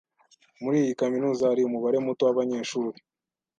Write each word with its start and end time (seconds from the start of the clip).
Muri 0.63 0.77
iyi 0.83 0.93
kaminuza 1.01 1.49
hari 1.49 1.61
umubare 1.63 1.97
muto 2.05 2.21
wabanyeshuri. 2.27 2.97